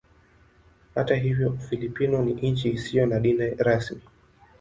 Hata 0.95 1.15
hivyo 1.15 1.49
Ufilipino 1.49 2.21
ni 2.23 2.33
nchi 2.51 2.69
isiyo 2.69 3.05
na 3.05 3.19
dini 3.19 3.49
rasmi. 3.49 4.01